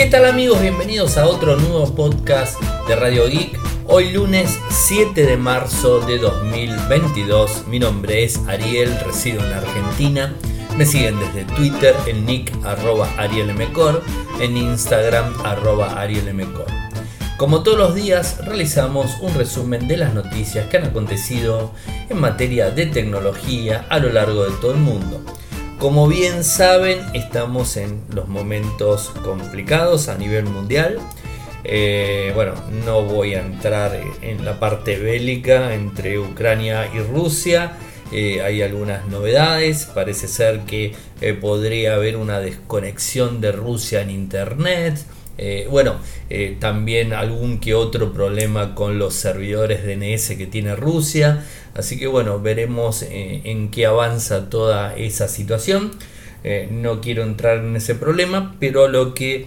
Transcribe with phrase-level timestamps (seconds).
[0.00, 0.62] ¿Qué tal amigos?
[0.62, 2.58] Bienvenidos a otro nuevo podcast
[2.88, 3.60] de Radio Geek.
[3.86, 7.66] Hoy lunes 7 de marzo de 2022.
[7.66, 10.34] Mi nombre es Ariel, resido en Argentina.
[10.78, 14.02] Me siguen desde Twitter en nick arroba arielmcor,
[14.40, 16.64] en Instagram arroba arielmcor.
[17.36, 21.72] Como todos los días realizamos un resumen de las noticias que han acontecido
[22.08, 25.22] en materia de tecnología a lo largo de todo el mundo.
[25.80, 30.98] Como bien saben, estamos en los momentos complicados a nivel mundial.
[31.64, 32.52] Eh, bueno,
[32.84, 37.78] no voy a entrar en la parte bélica entre Ucrania y Rusia.
[38.12, 39.86] Eh, hay algunas novedades.
[39.86, 44.98] Parece ser que eh, podría haber una desconexión de Rusia en Internet.
[45.70, 45.96] Bueno,
[46.58, 51.44] también algún que otro problema con los servidores DNS que tiene Rusia.
[51.74, 55.92] Así que bueno, veremos eh, en qué avanza toda esa situación.
[56.42, 59.46] Eh, no quiero entrar en ese problema, pero lo que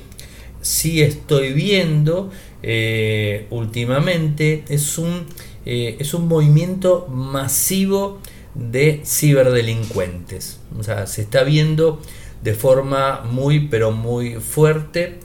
[0.61, 5.25] sí estoy viendo eh, últimamente es un,
[5.66, 8.19] es un movimiento masivo
[8.55, 10.59] de ciberdelincuentes.
[10.78, 12.02] O sea, se está viendo
[12.41, 15.19] de forma muy pero muy fuerte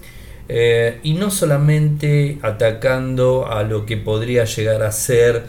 [0.49, 5.45] y no solamente atacando a lo que podría llegar a ser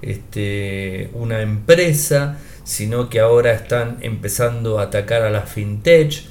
[0.00, 6.24] este, una empresa, sino que ahora están empezando a atacar a la fintech,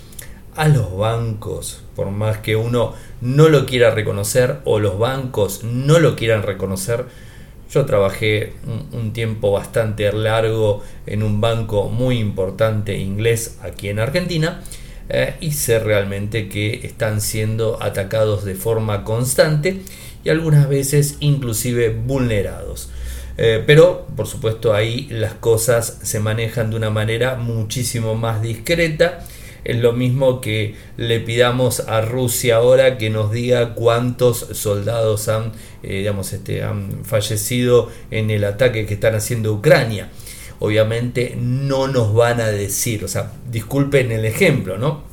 [0.55, 5.99] a los bancos, por más que uno no lo quiera reconocer o los bancos no
[5.99, 7.05] lo quieran reconocer.
[7.71, 8.53] Yo trabajé
[8.91, 14.61] un, tiempo bastante largo en un banco muy importante inglés aquí en Argentina
[15.09, 19.81] eh, y sé realmente que están siendo atacados de forma constante
[20.23, 22.89] y algunas veces inclusive vulnerados.
[23.37, 29.25] Eh, pero, por supuesto, ahí las cosas se manejan de una manera muchísimo más discreta.
[29.63, 35.53] Es lo mismo que le pidamos a Rusia ahora que nos diga cuántos soldados han,
[35.83, 40.09] eh, digamos, este, han fallecido en el ataque que están haciendo Ucrania.
[40.63, 45.03] Obviamente no nos van a decir, o sea, disculpen el ejemplo, ¿no?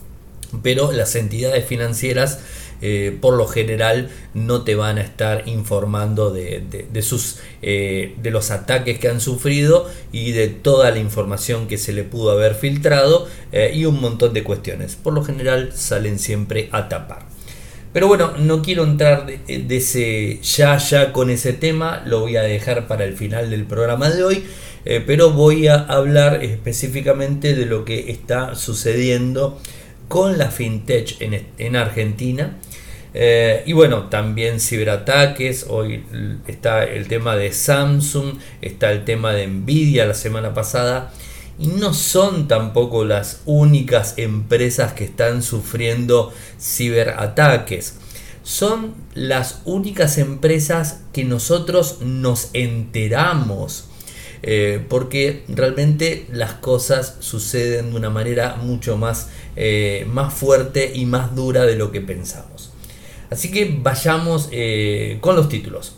[0.62, 2.38] Pero las entidades financieras
[2.82, 8.52] eh, por lo general no te van a estar informando de, sus, eh, de los
[8.52, 13.26] ataques que han sufrido y de toda la información que se le pudo haber filtrado
[13.50, 14.94] eh, y un montón de cuestiones.
[14.94, 17.26] Por lo general salen siempre a tapar.
[17.92, 22.42] Pero bueno, no quiero entrar de, ese ya ya con ese tema, lo voy a
[22.42, 24.44] dejar para el final del programa de hoy,
[24.84, 29.60] pero voy a hablar específicamente de lo que está sucediendo
[30.08, 32.56] con la fintech en Argentina
[33.12, 36.04] eh, y bueno, también ciberataques, hoy
[36.46, 41.12] está el tema de Samsung, está el tema de Nvidia la semana pasada,
[41.58, 47.96] y no son tampoco las únicas empresas que están sufriendo ciberataques.
[48.42, 53.89] Son las únicas empresas que nosotros nos enteramos.
[54.42, 61.04] Eh, porque realmente las cosas suceden de una manera mucho más, eh, más fuerte y
[61.04, 62.72] más dura de lo que pensamos.
[63.28, 65.96] Así que vayamos eh, con los títulos.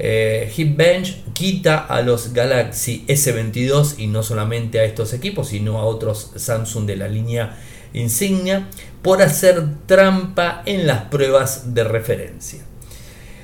[0.00, 6.30] Hitbench quita a los Galaxy S22 y no solamente a estos equipos, sino a otros
[6.36, 7.58] Samsung de la línea
[7.92, 8.68] insignia
[9.02, 12.60] por hacer trampa en las pruebas de referencia.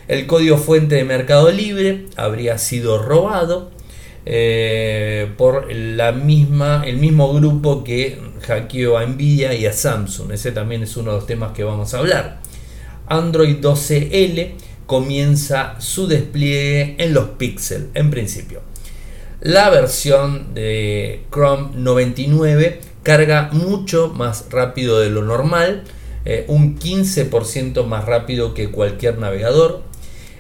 [0.07, 3.73] El código fuente de Mercado Libre habría sido robado
[4.27, 10.33] eh, por la misma, el mismo grupo que hackeó a Nvidia y a Samsung.
[10.33, 12.41] Ese también es uno de los temas que vamos a hablar.
[13.07, 14.53] Android 12L
[14.87, 18.63] comienza su despliegue en los Pixel en principio.
[19.41, 25.85] La versión de Chrome 99 carga mucho más rápido de lo normal,
[26.25, 29.83] eh, un 15% más rápido que cualquier navegador.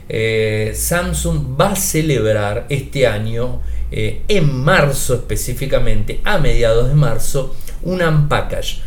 [0.09, 3.60] Eh, Samsung va a celebrar este año,
[3.91, 8.83] eh, en marzo específicamente, a mediados de marzo, un Unpackage.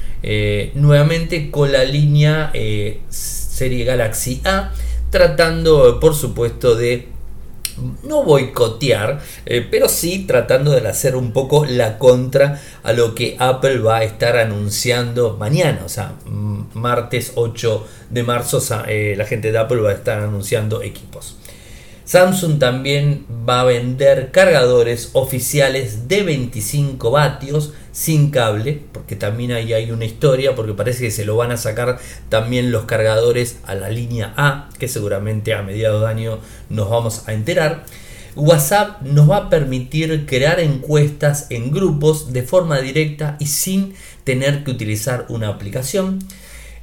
[0.74, 2.52] nuevamente con la línea
[3.10, 4.74] serie Galaxy A,
[5.12, 7.08] tratando por supuesto de
[8.04, 13.36] no boicotear, eh, pero sí tratando de hacer un poco la contra a lo que
[13.40, 16.14] Apple va a estar anunciando mañana, o sea,
[16.74, 21.38] martes 8 de marzo, eh, la gente de Apple va a estar anunciando equipos.
[22.08, 29.74] Samsung también va a vender cargadores oficiales de 25 vatios sin cable, porque también ahí
[29.74, 31.98] hay una historia, porque parece que se lo van a sacar
[32.30, 36.40] también los cargadores a la línea A, que seguramente a mediados de año
[36.70, 37.86] nos vamos a enterar.
[38.36, 44.64] WhatsApp nos va a permitir crear encuestas en grupos de forma directa y sin tener
[44.64, 46.20] que utilizar una aplicación.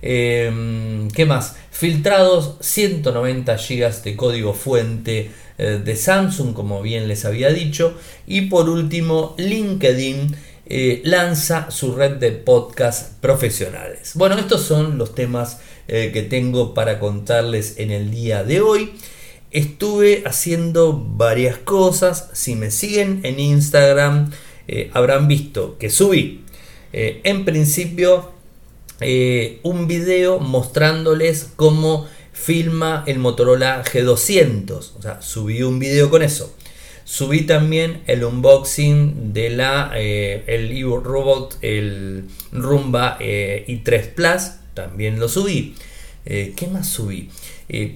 [0.02, 1.54] Em, ¿Qué más?
[1.70, 7.96] Filtrados 190 GB de código fuente eh, de Samsung, como bien les había dicho.
[8.26, 10.34] Y por último, LinkedIn
[10.66, 14.12] eh, lanza su red de podcast profesionales.
[14.14, 15.58] Bueno, estos son los temas
[15.88, 18.92] eh, que tengo para contarles en el día de hoy.
[19.50, 22.30] Estuve haciendo varias cosas.
[22.32, 24.32] Si me siguen en Instagram,
[24.92, 26.42] habrán visto que subí.
[26.92, 28.34] en principio
[29.00, 34.92] eh, un video mostrándoles cómo filma el Motorola G200.
[34.96, 36.54] O sea, subí un video con eso.
[37.04, 44.52] Subí también el unboxing de la eh, el Evo Robot, el Rumba eh, i3 Plus.
[44.74, 45.74] También lo subí.
[46.24, 47.28] ¿Qué más subí?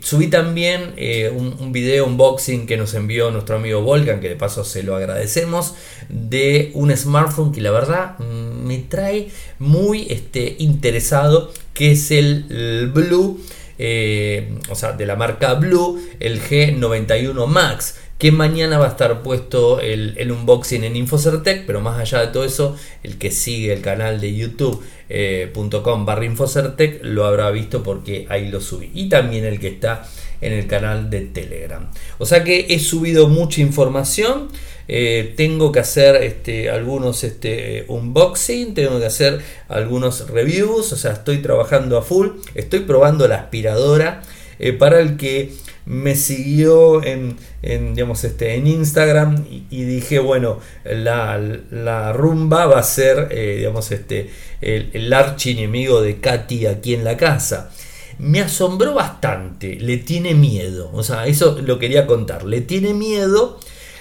[0.03, 0.95] subí también
[1.35, 5.75] un, video unboxing que nos envió nuestro amigo Volcan, que de paso se lo agradecemos,
[6.11, 13.41] de un smartphone que la verdad me trae muy este, interesado, que es el, Blue,
[13.79, 19.23] eh, o sea, de la marca Blue, el G91 Max que mañana va a estar
[19.23, 23.81] puesto el, unboxing en Infocertec, pero más allá de todo eso, el que sigue el
[23.81, 28.91] canal de youtube.com eh, barra Infocertec lo habrá visto porque ahí lo subí.
[28.93, 30.05] Y también el que está
[30.41, 31.89] en el canal de Telegram.
[32.19, 34.49] O sea que he subido mucha información.
[34.89, 41.13] Eh, tengo que hacer este, algunos este, unboxing, tengo que hacer algunos reviews, o sea,
[41.13, 44.23] estoy trabajando a full, estoy probando la aspiradora.
[44.59, 45.53] Eh, para el que
[45.89, 53.29] me siguió en, digamos, este, en Instagram y, dije, bueno, la, rumba va a ser
[53.31, 54.31] eh, digamos, este,
[54.61, 57.71] el, el archienemigo de Katy aquí en la casa
[58.19, 63.59] me asombró bastante, le tiene miedo, o sea, eso lo quería contar, le tiene miedo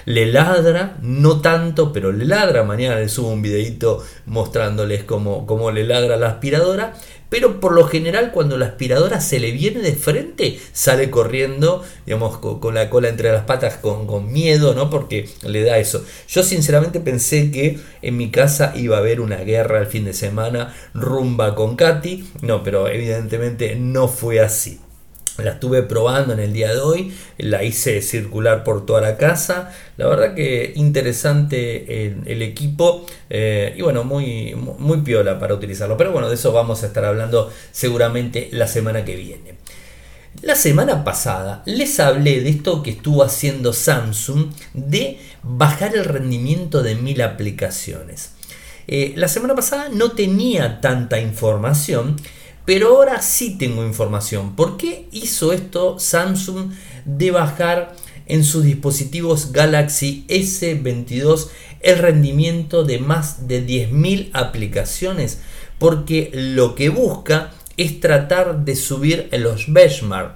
[0.07, 2.63] le ladra, no tanto, pero le ladra.
[2.63, 6.93] Mañana le subo un videito mostrándoles cómo, cómo le ladra la aspiradora.
[7.29, 12.37] Pero por lo general cuando la aspiradora se le viene de frente, sale corriendo, digamos,
[12.37, 14.89] con, la cola entre las patas, con, con, miedo, ¿no?
[14.89, 16.05] Porque le da eso.
[16.27, 20.13] Yo sinceramente pensé que en mi casa iba a haber una guerra el fin de
[20.13, 22.29] semana, rumba con Katy.
[22.41, 24.79] No, pero evidentemente no fue así.
[25.37, 29.71] La estuve probando en el día de hoy, la hice circular por toda la casa.
[29.97, 35.95] La verdad que interesante el, equipo eh, y bueno, muy, muy piola para utilizarlo.
[35.97, 39.55] Pero bueno, de eso vamos a estar hablando seguramente la semana que viene.
[40.41, 46.83] La semana pasada les hablé de esto que estuvo haciendo Samsung de bajar el rendimiento
[46.83, 48.33] de mil aplicaciones.
[48.87, 52.17] Eh, la semana pasada no tenía tanta información
[52.67, 54.53] pero ahora sí tengo información.
[54.57, 56.73] ¿Por qué hizo esto Samsung
[57.05, 61.47] de bajar en sus dispositivos Galaxy S22
[61.79, 65.39] el rendimiento de más de 10.000 aplicaciones?
[65.79, 70.35] Porque lo que busca es tratar de subir los benchmark.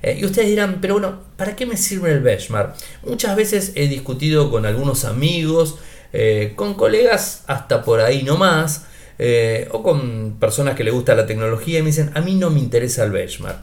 [0.00, 2.76] Eh, y ustedes dirán, pero bueno, ¿para qué me sirve el benchmark?
[3.04, 5.76] Muchas veces he discutido con algunos amigos,
[6.14, 8.86] eh, con colegas hasta por ahí nomás,
[9.18, 12.50] eh, o con personas que le gusta la tecnología y me dicen, a mí no
[12.50, 13.58] me interesa el benchmark.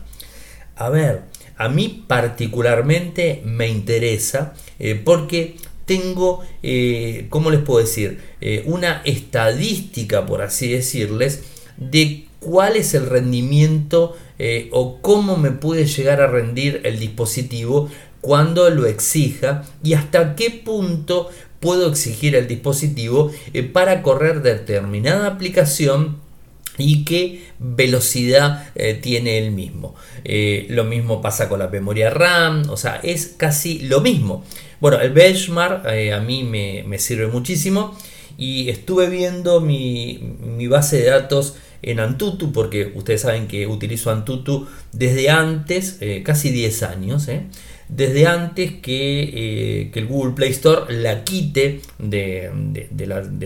[0.75, 1.21] A ver,
[1.57, 5.55] a mí particularmente me interesa eh, porque
[5.85, 8.35] tengo, eh, ¿cómo les puedo decir?
[8.65, 11.43] una estadística, por así decirles,
[11.77, 14.15] de cuál es el rendimiento
[14.71, 17.89] o cómo me puede llegar a rendir el dispositivo
[18.21, 21.29] cuando lo exija y hasta qué punto
[21.65, 26.17] puedo exigir al dispositivo eh, para correr determinada aplicación
[26.77, 29.95] y qué velocidad eh, tiene el mismo.
[30.25, 34.43] Eh, lo mismo pasa con la memoria RAM, o sea, es casi lo mismo.
[34.79, 37.97] Bueno, el benchmark a mí me, sirve muchísimo
[38.37, 44.11] y estuve viendo mi, mi, base de datos en Antutu, porque ustedes saben que utilizo
[44.11, 47.27] Antutu desde antes, casi 10 años
[47.87, 52.51] desde antes eh, que, el Google Play Store la quite de,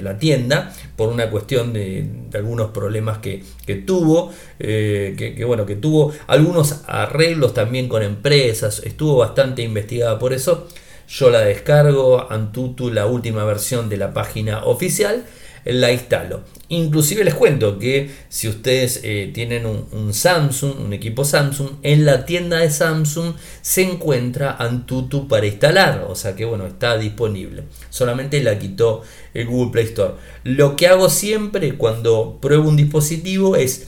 [0.02, 3.44] la, tienda por una cuestión de, algunos problemas que,
[3.86, 10.34] tuvo, eh, que, bueno, que tuvo algunos arreglos también con empresas, estuvo bastante investigada por
[10.34, 10.68] eso.
[11.08, 15.26] Yo la descargo, Antutu, la última versión de la página oficial,
[15.66, 16.42] la instalo.
[16.72, 22.26] Inclusive les cuento que si ustedes eh, tienen un, Samsung, un equipo Samsung, en la
[22.26, 27.64] tienda de Samsung se encuentra Antutu para instalar, o sea que bueno, está disponible.
[27.90, 29.02] Solamente la quitó
[29.34, 30.14] el Google Play Store.
[30.44, 33.88] Lo que hago siempre cuando pruebo un dispositivo es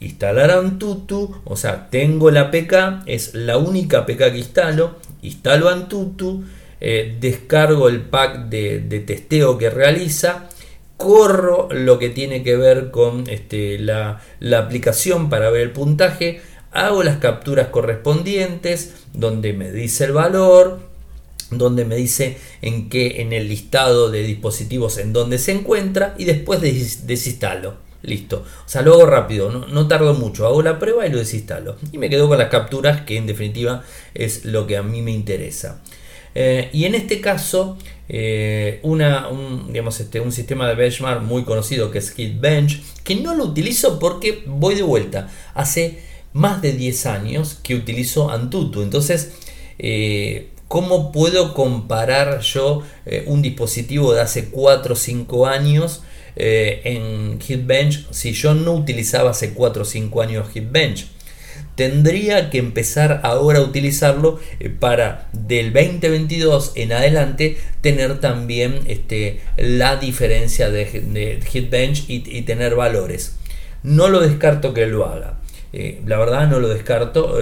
[0.00, 6.44] instalar Antutu, o sea, tengo la APK, es la única APK que instalo, instalo Antutu,
[6.80, 10.48] eh, descargo el pack de testeo que realiza,
[11.02, 14.20] corro lo que tiene que ver con este, la,
[14.56, 16.40] aplicación para ver el puntaje,
[16.70, 20.80] hago las capturas correspondientes, donde me dice el valor,
[21.50, 26.24] donde me dice en qué en el listado de dispositivos en donde se encuentra y
[26.24, 27.76] después desinstalo.
[28.02, 28.44] Listo.
[28.66, 30.44] O sea, lo hago rápido, no, tardo mucho.
[30.44, 31.76] Hago la prueba y lo desinstalo.
[31.92, 35.12] Y me quedo con las capturas, que en definitiva es lo que a mí me
[35.12, 35.80] interesa.
[36.34, 37.76] Eh, y en este caso,
[38.08, 43.34] eh, un, digamos, este, un sistema de benchmark muy conocido que es HitBench, que no
[43.34, 45.30] lo utilizo porque voy de vuelta.
[45.54, 46.00] Hace
[46.32, 48.82] más de 10 años que utilizo Antutu.
[48.82, 49.32] Entonces,
[49.78, 52.82] eh, ¿cómo puedo comparar yo
[53.26, 56.02] un dispositivo de hace 4 o 5 años?
[56.34, 61.08] En HitBench si yo no utilizaba hace 4 o 5 años HitBench.
[61.74, 69.40] Tendría que empezar ahora a utilizarlo eh, para del 2022 en adelante tener también este,
[69.56, 73.36] la diferencia de, HitBench y, tener valores.
[73.82, 75.38] No lo descarto que lo haga.
[75.72, 77.38] Eh, la verdad no lo descarto,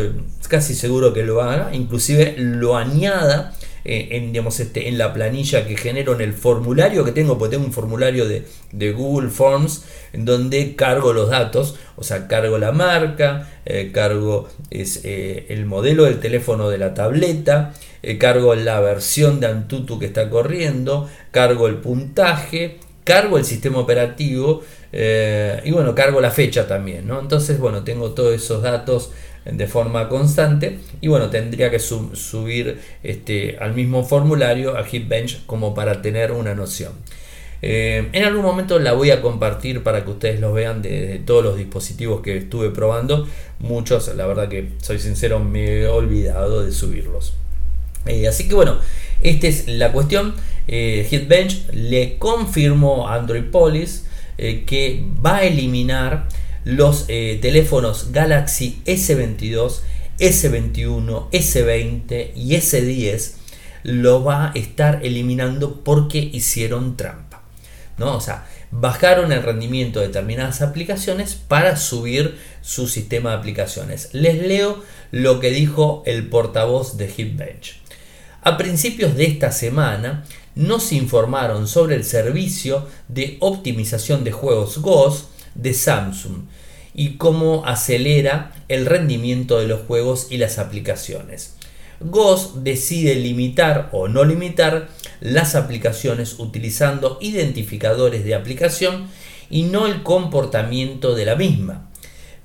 [0.48, 5.66] casi seguro que lo haga, inclusive lo añada eh, en, digamos, este, en la planilla
[5.66, 8.44] que genero en el formulario que tengo, porque tengo un formulario de,
[8.92, 15.00] Google Forms en donde cargo los datos, o sea, cargo la marca, eh, cargo es,
[15.04, 17.74] eh, el modelo del teléfono de la tableta,
[18.18, 24.62] cargo la versión de Antutu que está corriendo, cargo el puntaje, cargo el sistema operativo
[24.92, 27.20] y bueno, cargo la fecha también, ¿no?
[27.20, 29.12] Entonces, bueno, tengo todos esos datos
[29.44, 30.78] de forma constante.
[31.00, 36.54] Y bueno tendría que subir este, al mismo formulario a HitBench como para tener una
[36.54, 36.92] noción.
[37.62, 41.44] Eh, en algún momento la voy a compartir para que ustedes los vean de, todos
[41.44, 43.26] los dispositivos que estuve probando.
[43.58, 47.34] Muchos la verdad que soy sincero me he olvidado de subirlos.
[48.06, 48.78] Eh, así que bueno
[49.22, 50.34] esta es la cuestión.
[50.68, 56.26] Eh, HitBench le confirmó a Android Police que va a eliminar
[56.64, 59.80] los eh, teléfonos Galaxy S22,
[60.18, 63.32] S21, S20 y S10
[63.82, 67.42] lo va a estar eliminando porque hicieron trampa.
[67.96, 68.16] ¿no?
[68.16, 74.10] O sea, bajaron el rendimiento de determinadas aplicaciones para subir su sistema de aplicaciones.
[74.12, 77.80] Les leo lo que dijo el portavoz de HitBench.
[78.42, 80.24] A principios de esta semana
[80.54, 86.44] nos informaron sobre el servicio de optimización de juegos GOS de Samsung
[86.94, 91.56] y cómo acelera el rendimiento de los juegos y las aplicaciones.
[92.00, 94.88] GOS decide limitar o no limitar
[95.20, 99.08] las aplicaciones utilizando identificadores de aplicación
[99.50, 101.90] y no el comportamiento de la misma.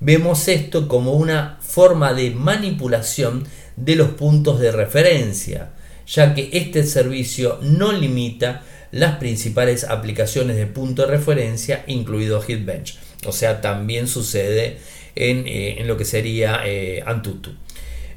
[0.00, 3.46] Vemos esto como una forma de manipulación
[3.76, 5.72] de los puntos de referencia,
[6.06, 8.62] ya que este servicio no limita
[8.96, 12.98] las principales aplicaciones de punto de referencia, incluido HitBench.
[13.26, 14.78] O sea, también sucede
[15.14, 17.50] en, eh, lo que sería eh, Antutu.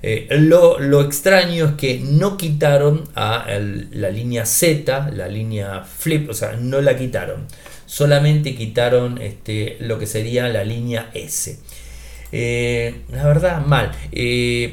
[0.01, 3.47] Eh, lo, extraño es que no quitaron a
[3.91, 7.47] la línea Z, la línea Flip, o sea, no la quitaron.
[7.85, 11.59] Solamente quitaron este, lo que sería la línea S.
[12.31, 13.91] la verdad, mal.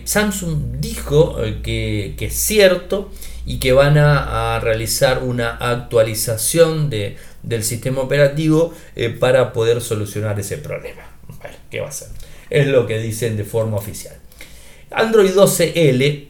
[0.04, 3.10] Samsung dijo que, es cierto
[3.46, 10.38] y que van a realizar una actualización de, del sistema operativo eh, para poder solucionar
[10.38, 11.02] ese problema.
[11.28, 12.08] Bueno, ¿qué va a ser?
[12.50, 14.16] Es lo que dicen de forma oficial.
[14.90, 16.28] Android 12L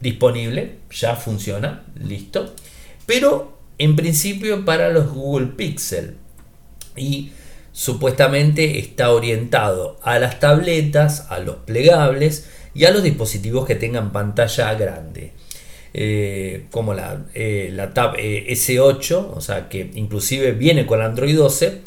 [0.00, 2.54] disponible, ya funciona, listo.
[3.06, 6.16] Pero en principio para los Google Pixel.
[6.96, 7.32] Y
[7.72, 14.12] supuestamente está orientado a las tabletas, a los plegables y a los dispositivos que tengan
[14.12, 15.32] pantalla grande.
[15.94, 21.36] Eh, como la, eh, la Tab eh, S8, o sea que inclusive viene con Android
[21.36, 21.80] 12.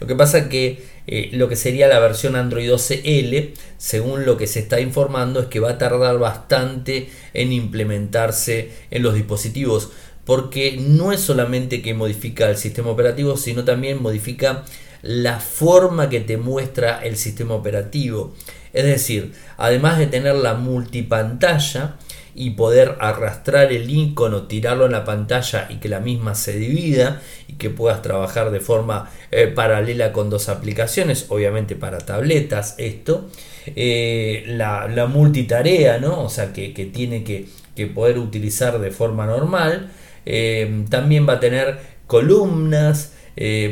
[0.00, 0.90] Lo que pasa que
[1.32, 5.60] lo que sería la versión Android 12L, según lo que se está informando, es que
[5.60, 9.90] va a tardar bastante en implementarse en los dispositivos,
[10.24, 14.64] porque no es solamente que modifica el sistema operativo, sino también modifica
[15.02, 18.32] la forma que te muestra el sistema operativo.
[18.72, 21.96] Es decir, además de tener la multipantalla,
[22.34, 27.20] y poder arrastrar el icono, tirarlo en la pantalla y que la misma se divida
[27.46, 33.28] y que puedas trabajar de forma eh, paralela con dos aplicaciones, obviamente para tabletas esto,
[33.76, 36.22] eh, la, multitarea, ¿no?
[36.22, 37.48] o sea que, tiene que,
[37.94, 39.90] poder utilizar de forma normal,
[40.24, 43.12] eh, también va a tener columnas,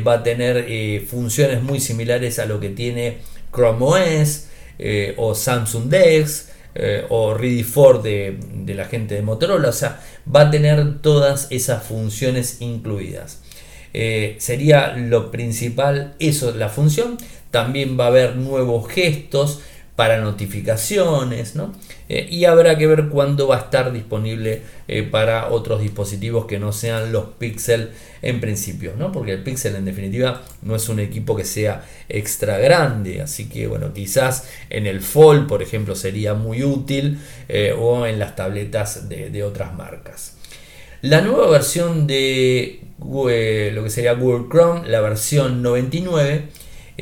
[0.05, 3.19] va a tener funciones muy similares a lo que tiene
[3.53, 4.47] Chrome OS
[5.17, 8.37] o Samsung Dex, eh, o Ready for de,
[8.67, 10.01] la gente de Motorola, o sea,
[10.33, 13.41] va a tener todas esas funciones incluidas.
[13.93, 17.17] Eh, sería lo principal, eso es la función.
[17.51, 19.59] También va a haber nuevos gestos
[19.95, 21.73] para notificaciones, ¿no?
[22.07, 26.59] Eh, y habrá que ver cuándo va a estar disponible eh, para otros dispositivos que
[26.59, 29.11] no sean los Pixel en principio, ¿no?
[29.11, 33.67] Porque el Pixel en definitiva no es un equipo que sea extra grande, así que
[33.67, 37.19] bueno, quizás en el Fold, por ejemplo, sería muy útil
[37.49, 40.37] eh, o en las tabletas de, otras marcas.
[41.01, 46.45] La nueva versión de lo que sería Google Chrome, la versión 99,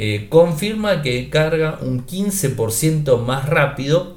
[0.01, 4.15] eh, confirma que carga un 15% más rápido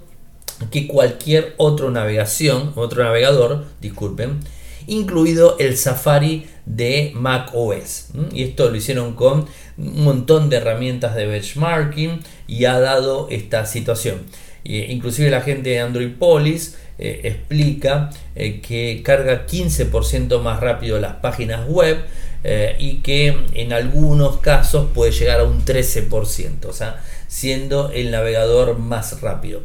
[0.71, 4.39] que cualquier otro navegación, navegador, disculpen,
[4.87, 8.11] incluido el Safari de Mac OS.
[8.33, 9.47] Y esto lo hicieron con
[9.77, 14.21] un montón de herramientas de benchmarking y ha dado esta situación.
[14.63, 21.15] inclusive la gente de Android Police eh, explica eh, que carga 15% más rápido las
[21.15, 21.99] páginas web
[22.45, 28.11] eh, y que en algunos casos puede llegar a un 13%, o sea, siendo el
[28.11, 29.63] navegador más rápido.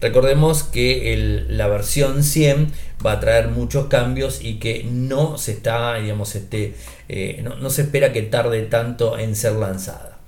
[0.00, 2.72] Recordemos que la versión 100
[3.04, 6.74] va a traer muchos cambios y que no se está, digamos, este,
[7.08, 10.18] eh, no, se espera que tarde tanto en ser lanzada.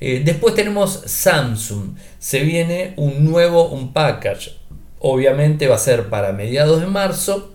[0.00, 1.96] Eh, después tenemos Samsung.
[2.18, 4.56] Se viene un nuevo un package.
[5.00, 7.52] Obviamente va a ser para mediados de marzo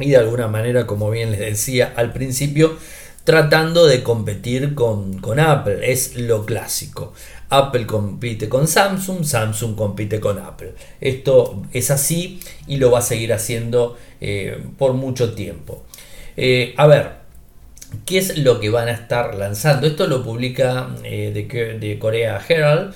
[0.00, 2.76] y de alguna manera, como bien les decía al principio,
[3.28, 5.92] tratando de competir con, Apple.
[5.92, 7.12] Es lo clásico.
[7.50, 10.72] Apple compite con Samsung, Samsung compite con Apple.
[10.98, 15.84] Esto es así y lo va a seguir haciendo eh, por mucho tiempo.
[16.38, 17.10] Eh, a ver,
[18.06, 19.86] ¿qué es lo que van a estar lanzando?
[19.86, 22.94] Esto lo publica eh, de, de, Corea Herald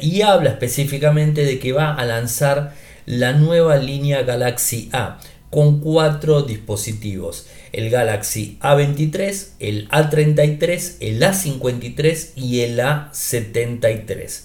[0.00, 2.72] y habla específicamente de que va a lanzar
[3.04, 5.18] la nueva línea Galaxy A
[5.50, 7.46] con cuatro dispositivos.
[7.76, 14.40] El Galaxy A23, el A33, el A53 y el A73.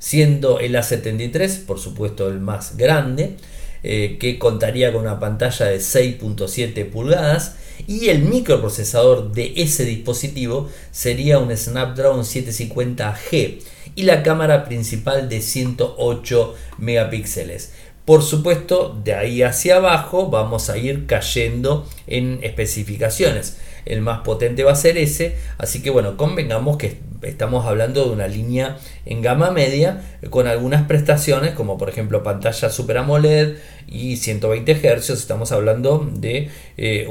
[0.00, 3.36] Siendo el A73, por supuesto, el más grande,
[3.84, 10.68] eh, que contaría con una pantalla de 6.7 pulgadas y el microprocesador de ese dispositivo
[10.90, 13.60] sería un Snapdragon 750G
[13.94, 17.72] y la cámara principal de 108 megapíxeles.
[18.04, 23.56] Por supuesto, de ahí hacia abajo vamos a ir cayendo en especificaciones.
[23.86, 28.10] El más potente va a ser ese, así que bueno, convengamos que estamos hablando de
[28.10, 33.56] una línea en gama media con algunas prestaciones como por ejemplo pantalla Super AMOLED
[33.88, 37.08] y 120 Hz, estamos hablando de eh,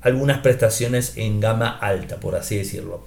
[0.00, 3.04] algunas prestaciones en gama alta, por así decirlo.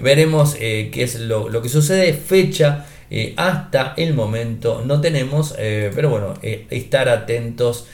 [0.00, 5.54] Veremos eh, qué es lo, lo que sucede, fecha eh, hasta el momento no tenemos,
[5.58, 7.86] eh, pero bueno, eh, estar atentos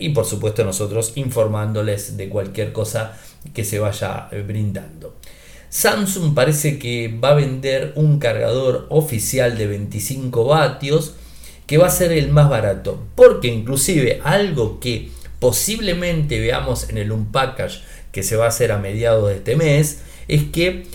[0.00, 3.16] y por supuesto nosotros informándoles de cualquier cosa
[3.54, 5.14] que se vaya brindando.
[5.68, 11.14] Samsung parece que va a vender un cargador oficial de 25 vatios
[11.66, 17.12] que va a ser el más barato, porque inclusive algo que posiblemente veamos en el
[17.12, 20.86] Unpackage que se va a hacer a mediados de este mes es que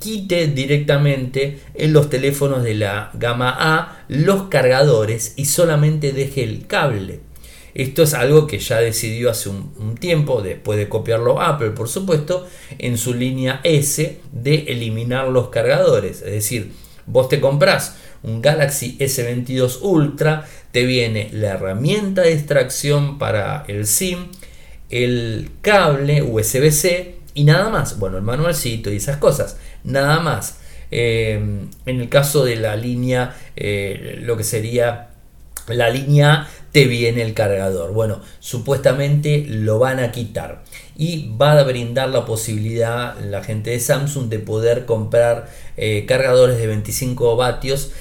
[0.00, 6.66] quite directamente en los teléfonos de la gama A los cargadores y solamente deje el
[6.66, 7.20] cable.
[7.74, 12.46] Esto es algo que ya decidió hace un, tiempo, después de copiarlo Apple, por supuesto,
[12.78, 16.22] en su línea S de eliminar los cargadores.
[16.22, 16.72] Es decir,
[17.06, 23.86] vos te compras un Galaxy S22 Ultra, te viene la herramienta de extracción para el
[23.86, 24.26] SIM,
[24.90, 27.98] el cable USB-C y nada más.
[27.98, 30.58] Bueno, el manualcito y esas cosas nada más.
[30.90, 31.34] Eh,
[31.86, 35.10] en el caso de la línea, eh, lo que sería
[35.66, 37.92] la línea te viene el cargador.
[37.92, 40.64] Bueno, supuestamente lo van a quitar
[40.96, 46.56] y va a brindar la posibilidad la gente de Samsung de poder comprar eh, cargadores
[46.56, 47.92] de 25 vatios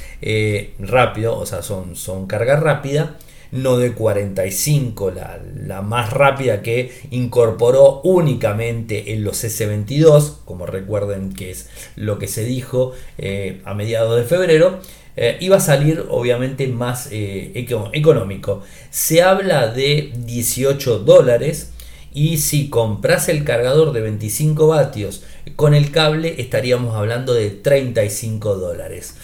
[0.80, 3.18] rápido, o sea, son, son carga rápida
[3.52, 11.52] no de 45, la, más rápida que incorporó únicamente en los S22, como recuerden que
[11.52, 14.80] es lo que se dijo eh, a mediados de febrero.
[15.16, 17.52] Eh, iba a salir obviamente más eh,
[17.94, 18.62] económico.
[18.92, 21.72] Se habla de 18 dólares
[22.14, 25.24] y si compras el cargador de 25 vatios
[25.56, 29.16] con el cable estaríamos hablando de 35 dólares.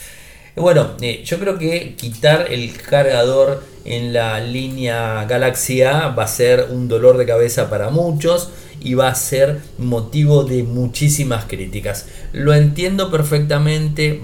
[0.56, 6.68] Bueno, yo creo que quitar el cargador en la línea Galaxy A va a ser
[6.70, 8.50] un dolor de cabeza para muchos
[8.84, 12.08] y va a ser motivo de muchísimas críticas.
[12.34, 14.22] Lo entiendo perfectamente,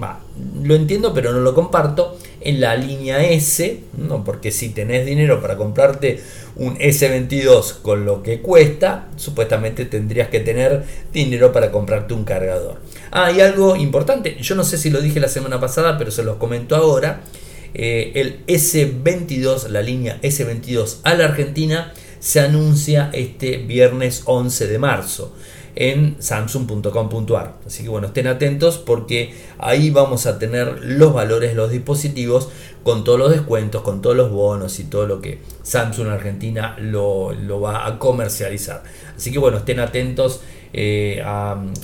[0.62, 2.18] lo entiendo pero no lo comparto.
[2.42, 4.24] en la línea S, ¿no?
[4.24, 6.22] porque si tenés dinero para comprarte
[6.56, 12.80] un S22 con lo que cuesta, supuestamente tendrías que tener dinero para comprarte un cargador.
[13.12, 16.24] Ah, y algo importante, yo no sé si lo dije la semana pasada, pero se
[16.24, 17.24] los comento ahora.
[17.74, 24.80] Eh, el S22, la línea S22 a la Argentina, se anuncia este viernes 11 de
[24.80, 25.34] marzo
[25.76, 27.56] en samsung.com.ar.
[27.66, 32.50] Así que bueno, estén atentos porque ahí vamos a tener los valores, los dispositivos
[32.84, 37.34] con todos los descuentos, con todos los bonos y todo lo que Samsung Argentina lo,
[37.62, 38.84] va a comercializar.
[39.16, 41.24] Así que bueno, estén atentos eh,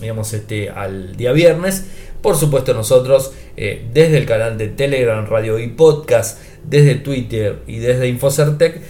[0.02, 1.86] digamos, este, al día viernes.
[2.26, 7.78] Por supuesto nosotros eh, desde el canal de Telegram, Radio y Podcast, desde Twitter y
[7.78, 8.82] desde Infocertec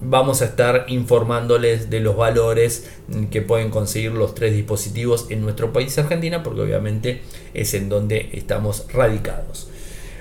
[0.00, 2.90] vamos a estar informándoles de los valores
[3.30, 7.22] que pueden conseguir los tres dispositivos en nuestro país Argentina, porque obviamente
[7.54, 9.68] es en donde estamos radicados.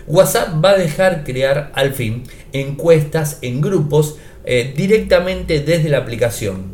[0.06, 6.66] WhatsApp va a dejar crear al fin encuestas en grupos eh, directamente desde la aplicación.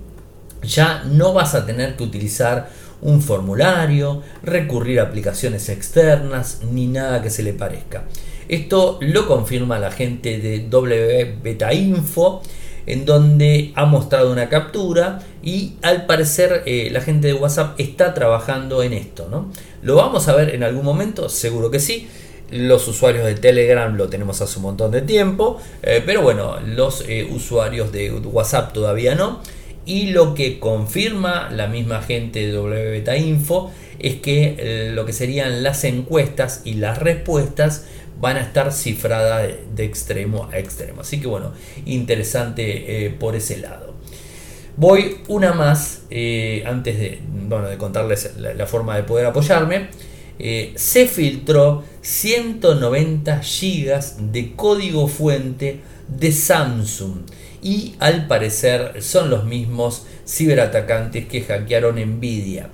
[0.61, 2.69] Ya no vas a tener que utilizar
[3.01, 8.03] un formulario, recurrir a aplicaciones externas, ni nada que se le parezca.
[8.47, 12.41] Esto lo confirma la gente de W Beta Info
[12.85, 18.13] en donde ha mostrado una captura y al parecer eh, la gente de WhatsApp está
[18.13, 19.27] trabajando en esto.
[19.29, 19.51] ¿no?
[19.81, 21.29] ¿Lo vamos a ver en algún momento?
[21.29, 22.07] Seguro que sí.
[22.51, 27.03] Los usuarios de Telegram lo tenemos hace un montón de tiempo, eh, pero bueno, los
[27.07, 29.41] eh, usuarios de WhatsApp todavía no.
[29.85, 35.63] Y lo que confirma la misma gente de WBeta Info es que lo que serían
[35.63, 37.85] las encuestas y las respuestas
[38.19, 41.01] van a estar cifradas de, extremo a extremo.
[41.01, 41.51] Así que bueno,
[41.85, 43.93] interesante eh, por ese lado.
[44.77, 47.19] Voy una más, eh, antes de,
[47.69, 49.87] de contarles la, forma de poder apoyarme.
[50.37, 57.19] Eh, se filtró 190 GB de código fuente de Samsung
[57.65, 62.69] y al parecer son los mismos ciberatacantes que hackearon Nvidia.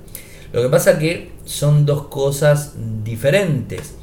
[0.52, 3.96] Lo que pasa que son dos cosas diferentes.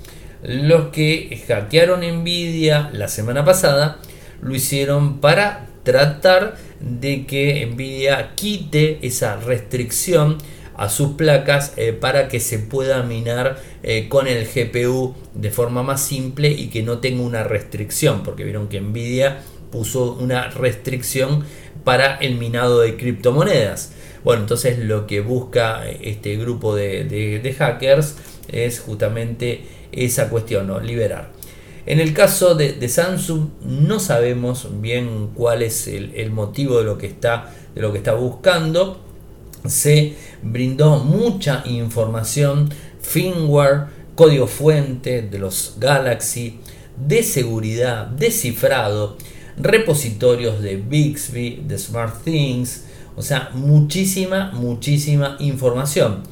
[0.42, 3.98] Los que hackearon Nvidia la semana pasada
[4.40, 10.38] lo hicieron para tratar de que Nvidia quite esa restricción
[10.74, 15.83] a sus placas eh, para que se pueda minar eh, con el GPU de forma
[15.83, 21.44] más simple y que no tenga una restricción, porque vieron que Nvidia puso una restricción
[21.85, 23.92] para el minado de criptomonedas.
[24.24, 28.16] Bueno, entonces lo que busca este grupo de hackers
[28.48, 30.81] es justamente esa cuestión, ¿no?
[30.81, 31.38] liberar.
[31.88, 37.07] En el caso de, Samsung no sabemos bien cuál es el, motivo de lo, que
[37.07, 39.00] está, de lo que está buscando.
[39.66, 42.68] Se brindó mucha información,
[43.00, 46.61] firmware, código fuente de los Galaxy,
[46.96, 49.16] de seguridad, descifrado,
[49.61, 52.85] repositorios de Bixby, de SmartThings,
[53.16, 56.23] o sea, muchísima, muchísima información.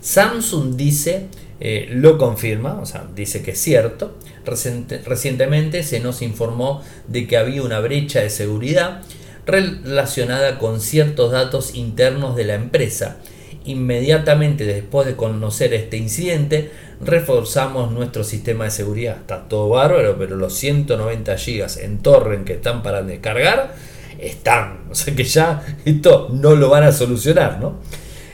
[0.00, 4.16] Samsung dice eh, lo confirma, o sea, dice que es cierto.
[4.44, 9.02] recientemente se nos informó de que había una brecha de seguridad
[9.46, 13.18] relacionada con ciertos datos internos de la empresa.
[13.66, 19.16] Inmediatamente después de conocer este incidente, reforzamos nuestro sistema de seguridad.
[19.18, 23.74] Está todo bárbaro, pero los 190 GB en torrent que están para descargar
[24.18, 24.84] están.
[24.90, 27.80] O sea que ya esto no lo van a solucionar, ¿no?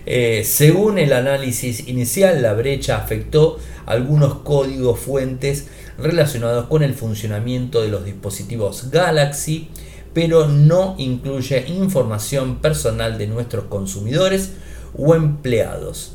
[0.04, 5.68] Eh, según el análisis inicial, la brecha afectó algunos códigos fuentes
[5.98, 9.68] relacionados con el funcionamiento de los dispositivos Galaxy,
[10.12, 14.52] pero no incluye información personal de nuestros consumidores
[14.96, 16.14] o empleados.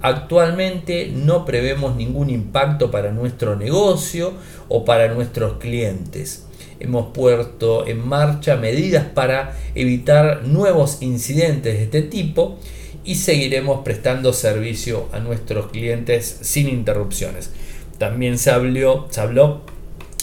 [0.00, 4.32] Actualmente no prevemos ningún impacto para nuestro negocio
[4.68, 6.46] o para nuestros clientes.
[6.80, 12.58] Hemos puesto en marcha medidas para evitar nuevos incidentes de este tipo
[13.04, 17.50] y seguiremos prestando servicio a nuestros clientes sin interrupciones.
[17.98, 19.62] También se habló, se habló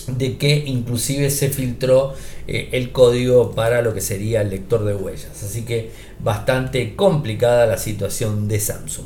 [0.07, 2.13] de que inclusive se filtró
[2.47, 5.43] eh, el código para lo que sería el lector de huellas.
[5.43, 9.05] Así que bastante complicada la situación de Samsung.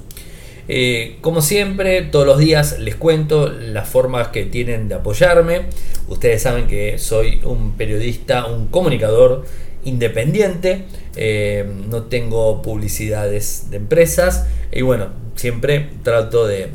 [0.67, 5.63] Eh, como siempre, todos los días les cuento las formas que tienen de apoyarme.
[6.07, 9.45] Ustedes saben que soy un periodista, un comunicador
[9.85, 10.85] independiente,
[11.17, 16.69] eh, no tengo publicidades de empresas y bueno, siempre trato de,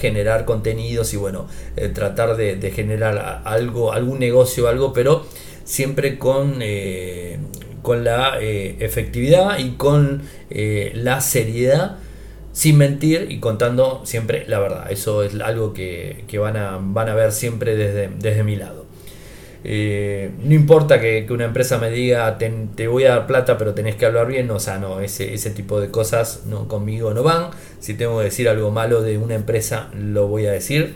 [0.00, 5.26] generar contenidos y bueno, eh, tratar de, generar algo, algún negocio, algo, pero
[5.64, 6.62] siempre con,
[7.84, 11.98] con la efectividad y con la seriedad
[12.54, 14.90] sin mentir y contando siempre la verdad.
[14.90, 18.86] Eso es algo que, van, a, van a ver siempre desde, desde mi lado.
[19.66, 23.96] Eh, no importa que, una empresa me diga te, voy a dar plata pero tenés
[23.96, 27.50] que hablar bien, o sea, no, ese, ese tipo de cosas no, conmigo no van.
[27.80, 30.94] Si tengo que decir algo malo de una empresa, lo voy a decir.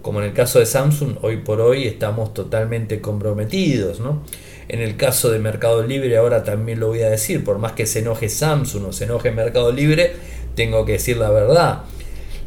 [0.00, 4.22] Como en el caso de Samsung, hoy por hoy estamos totalmente comprometidos, ¿no?
[4.68, 7.86] En el caso de Mercado Libre, ahora también lo voy a decir, por más que
[7.86, 10.12] se enoje Samsung o se enoje Mercado Libre,
[10.54, 11.84] tengo que decir la verdad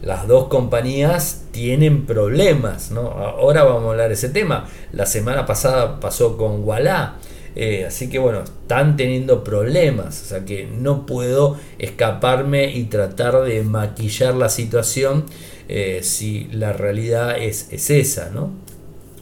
[0.02, 3.02] las dos compañías tienen problemas, ¿no?
[3.02, 4.70] Ahora vamos a hablar de ese tema.
[4.92, 7.16] La semana pasada pasó con Walla.
[7.56, 10.22] Eh, así que bueno, están teniendo problemas.
[10.22, 15.26] O sea que no puedo escaparme y tratar de maquillar la situación
[15.68, 18.52] eh, si la realidad es, esa, ¿no?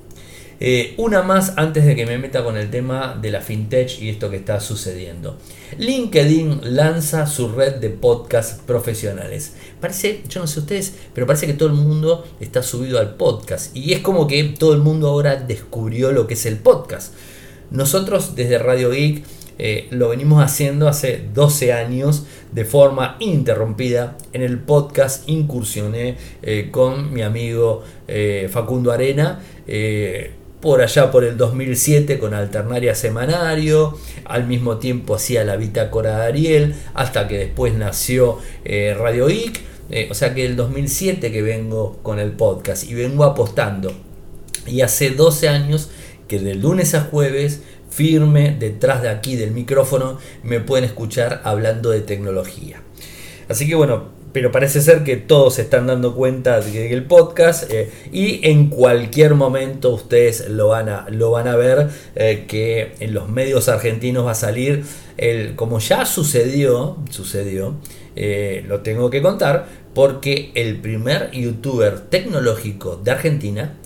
[0.65, 4.11] eh, una más antes de que me meta con el tema de la fintech y
[4.11, 5.37] esto que está sucediendo.
[5.77, 9.55] LinkedIn lanza su red de podcasts profesionales.
[9.81, 13.77] Parece, yo no sé ustedes, pero parece que todo el mundo está subido al podcast.
[13.77, 17.13] Y es como que todo el mundo ahora descubrió lo que es el podcast.
[17.73, 19.25] Nosotros desde Radio Geek
[19.59, 22.23] eh, lo venimos haciendo hace 12 años
[22.53, 24.17] de forma interrumpida.
[24.33, 27.83] En el podcast incursioné eh, con mi amigo
[28.51, 29.41] Facundo Arena
[30.63, 36.27] por allá por el 2007 con Alternaria Semanario, al mismo tiempo hacía la bitácora de
[36.27, 41.43] Ariel, hasta que después nació eh, Radio IC, eh, o sea que el 2007 que
[41.43, 43.93] vengo con el podcast y vengo apostando.
[44.65, 45.91] Y hace 12 años
[46.29, 51.91] que de lunes a jueves, firme detrás de aquí del micrófono, me pueden escuchar hablando
[51.91, 52.81] de tecnología.
[53.49, 57.71] Así que bueno, pero parece ser que todos se están dando cuenta de el podcast
[57.71, 62.95] eh, y en cualquier momento ustedes lo van a, lo van a ver eh, que
[63.01, 64.85] en los medios argentinos va a salir
[65.19, 67.77] el, como ya sucedió, sucedió,
[68.17, 73.79] eh, lo tengo que contar, porque el primer youtuber tecnológico de Argentina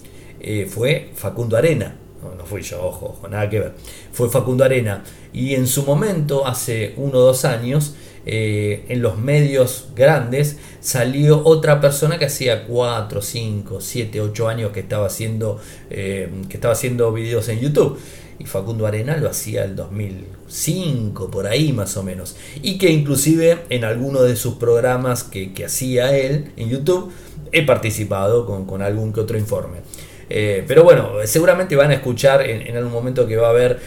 [0.69, 1.97] fue Facundo Arena.
[2.23, 3.73] No, no fui yo, ojo, ojo, nada que ver.
[4.13, 5.03] Fue Facundo Arena.
[5.33, 7.97] Y en su momento, hace uno o dos años,
[8.29, 14.73] eh, en los medios grandes salió otra persona que hacía 4, 5, 7, 8 años
[14.73, 15.61] que estaba haciendo,
[15.91, 17.99] eh, que estaba haciendo videos en YouTube.
[18.39, 22.37] Y Facundo Arena lo hacía el 2005, por ahí más o menos.
[22.63, 27.13] Y que inclusive en alguno de sus programas que, hacía él en YouTube
[27.53, 29.79] he participado con, algún que otro informe.
[30.29, 33.79] Eh, pero bueno, seguramente van a escuchar en, algún momento que va a haber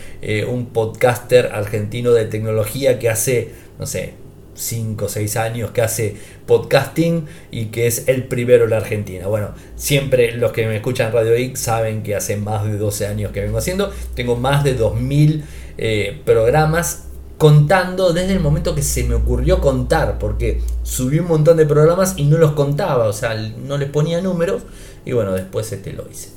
[0.48, 4.14] un podcaster argentino de tecnología que hace, no sé,
[4.60, 9.28] 5 o 6 años que hace podcasting y que es el primero en la Argentina.
[9.28, 13.32] Bueno, siempre los que me escuchan Radio X saben que hace más de 12 años
[13.32, 13.92] que vengo haciendo.
[14.16, 15.44] Tengo más de 2000
[15.78, 17.06] eh, programas
[17.38, 22.16] contando desde el momento que se me ocurrió contar, porque subí un montón de programas
[22.18, 24.64] y no los contaba, o sea, no les ponía números
[25.06, 26.32] y bueno, después este lo hice.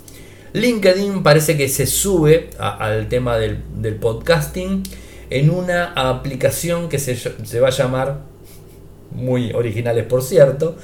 [0.52, 4.84] LinkedIn parece que se sube al tema del podcasting
[5.38, 8.20] en una aplicación que se, va a llamar,
[9.10, 10.76] muy originales por cierto,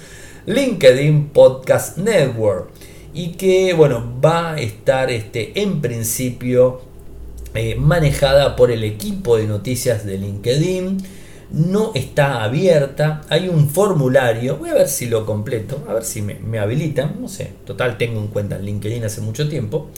[0.46, 2.70] LinkedIn Podcast Network.
[3.12, 6.82] Y que bueno, va a estar este, en principio
[7.54, 10.98] eh, manejada por el equipo de noticias de LinkedIn.
[11.50, 16.20] No está abierta, hay un formulario, voy a ver si lo completo, a ver si
[16.20, 19.88] me, me habilitan, no sé, total tengo en cuenta en LinkedIn hace mucho tiempo.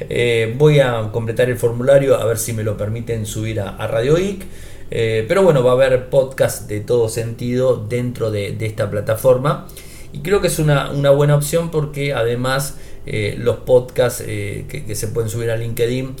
[0.00, 4.18] Eh, voy a completar el formulario a ver si me lo permiten subir a, Radio
[4.18, 4.44] IC.
[4.90, 9.66] Eh, pero bueno, va a haber podcast de todo sentido dentro de, esta plataforma.
[10.12, 15.30] Y creo que es una, buena opción porque además eh, los podcasts que, se pueden
[15.30, 16.16] subir a LinkedIn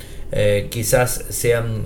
[0.70, 1.84] quizás sean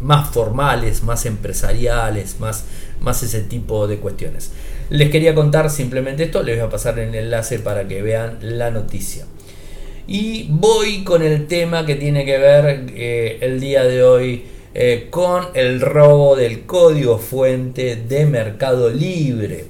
[0.00, 2.64] más formales, más empresariales, más,
[3.00, 4.50] más ese tipo de cuestiones.
[4.90, 8.70] Les quería contar simplemente esto, les voy a pasar el enlace para que vean la
[8.70, 9.24] noticia.
[10.06, 15.06] Y voy con el tema que tiene que ver eh, el día de hoy eh,
[15.08, 19.64] con el robo del código fuente de Mercado Libre.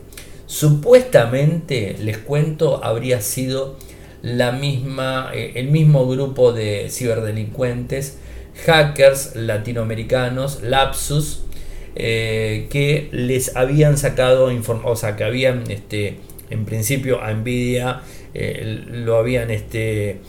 [0.46, 3.76] Supuestamente, les cuento, habría sido
[4.22, 8.18] la misma, eh, el mismo grupo de ciberdelincuentes,
[8.66, 11.42] hackers latinoamericanos, Lapsus,
[11.94, 14.50] que les habían sacado
[14.84, 16.16] o sea, que habían, este,
[16.50, 18.02] en principio, a Nvidia
[18.34, 20.20] lo habían este,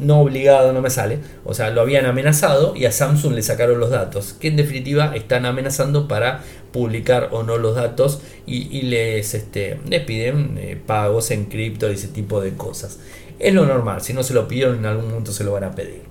[0.00, 3.78] no obligado, no me sale, o sea, lo habían amenazado y a Samsung le sacaron
[3.78, 9.34] los datos, que en definitiva están amenazando para publicar o no los datos y, les,
[9.34, 12.98] este, les piden eh, pagos en cripto y ese tipo de cosas.
[13.38, 15.74] Es lo normal, si no se lo pidieron en algún momento se lo van a
[15.74, 16.02] pedir.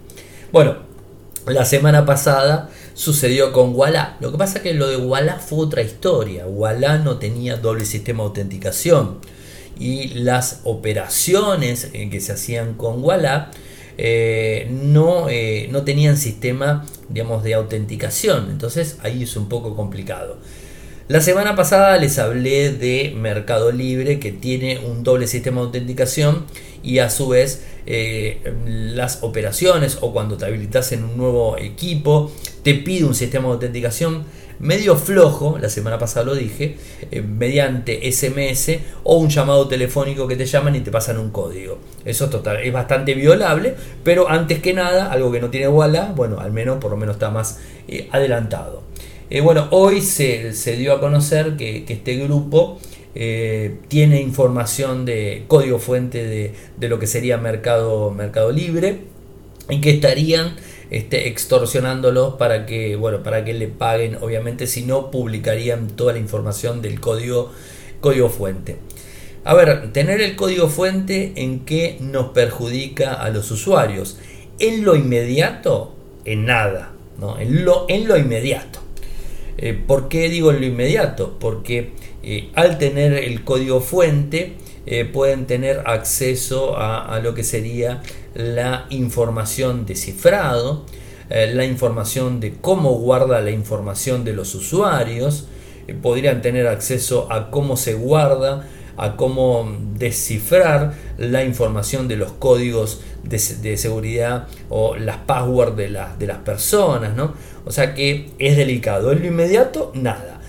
[0.51, 0.77] Bueno,
[1.45, 4.17] la semana pasada sucedió con Walla.
[4.19, 6.45] Lo que pasa es que lo de Walla fue otra historia.
[6.45, 9.19] Walla no tenía doble sistema de autenticación
[9.79, 13.49] y las operaciones eh, que se hacían con Walla
[13.97, 18.49] eh, no, eh, no tenían sistema digamos, de autenticación.
[18.51, 20.37] Entonces ahí es un poco complicado.
[21.07, 26.45] La semana pasada les hablé de Mercado Libre que tiene un doble sistema de autenticación
[26.83, 27.63] y a su vez
[28.67, 33.53] las operaciones o cuando te habilitas en un nuevo equipo te pide un sistema de
[33.53, 34.23] autenticación
[34.59, 36.75] medio flojo, la semana pasada lo dije,
[37.11, 41.79] eh, mediante SMS o un llamado telefónico que te llaman y te pasan un código.
[42.05, 46.11] Eso es, total, es bastante violable, pero antes que nada, algo que no tiene Walla,
[46.15, 48.83] bueno, al menos por lo menos está más eh, adelantado.
[49.29, 52.79] Eh, bueno, hoy se, dio a conocer que, este grupo
[53.89, 58.99] tiene información de código fuente de, de, lo que sería Mercado, Mercado Libre
[59.69, 60.55] y que estarían
[60.89, 66.19] este, extorsionándolos para que, bueno, para que le paguen, obviamente, si no publicarían toda la
[66.19, 67.51] información del código,
[68.01, 68.77] código fuente.
[69.43, 74.19] A ver, tener el código fuente en qué nos perjudica a los usuarios.
[74.59, 77.39] En lo inmediato, en nada, ¿no?
[77.39, 78.79] En lo, en lo inmediato.
[79.57, 81.37] Eh, ¿Por qué digo en lo inmediato?
[81.39, 81.91] Porque
[82.23, 84.53] eh, al tener el código fuente
[84.85, 88.01] eh, pueden tener acceso a, lo que sería
[88.39, 90.85] la información de cifrado,
[91.29, 95.47] eh, la información de cómo guarda la información de los usuarios,
[95.87, 102.31] eh, podrían tener acceso a cómo se guarda, a cómo descifrar la información de los
[102.31, 107.33] códigos de, seguridad o las passwords de, de las personas, ¿no?
[107.65, 109.11] O sea que es delicado.
[109.11, 110.39] En lo inmediato, nada.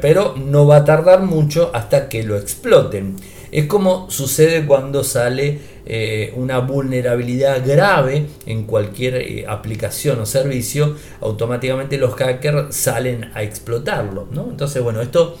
[0.00, 3.16] pero no va a tardar mucho hasta que lo exploten.
[3.52, 10.96] Es como sucede cuando sale eh, una vulnerabilidad grave en cualquier eh, aplicación o servicio,
[11.20, 14.26] automáticamente los hackers salen a explotarlo.
[14.32, 14.48] ¿no?
[14.50, 15.36] Entonces, bueno, esto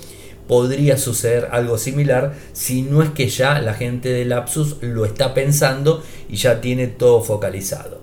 [0.46, 5.32] podría suceder algo similar si no es que ya la gente de Lapsus lo está
[5.32, 8.02] pensando y ya tiene todo focalizado.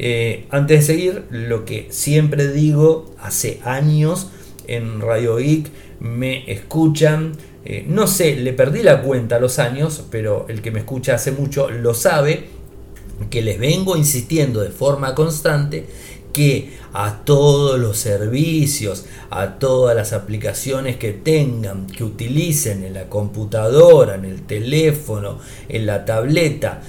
[0.00, 4.30] Eh, antes de seguir, lo que siempre digo hace años
[4.66, 7.32] en Radio Geek, me escuchan,
[7.64, 11.14] eh, no sé, le perdí la cuenta a los años, pero el que me escucha
[11.14, 12.48] hace mucho lo sabe,
[13.30, 15.86] que les vengo insistiendo de forma constante
[16.34, 23.08] que a todos los servicios, a todas las aplicaciones que tengan, que utilicen en la
[23.08, 26.82] computadora, en el teléfono, en la tableta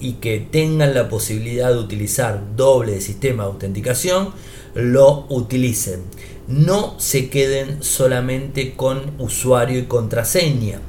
[0.00, 4.30] y que tengan la posibilidad de utilizar doble sistema de autenticación,
[4.74, 6.02] lo utilicen
[6.48, 10.80] no se queden solamente con usuario y contraseña.